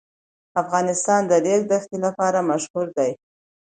[0.61, 3.11] افغانستان د ریګ دښتې لپاره مشهور دی.